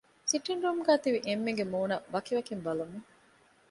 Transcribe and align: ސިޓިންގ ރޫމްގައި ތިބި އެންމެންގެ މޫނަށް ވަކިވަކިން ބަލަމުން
ސިޓިންގ 0.29 0.63
ރޫމްގައި 0.65 1.01
ތިބި 1.03 1.19
އެންމެންގެ 1.27 1.65
މޫނަށް 1.71 2.07
ވަކިވަކިން 2.13 2.63
ބަލަމުން 2.65 3.05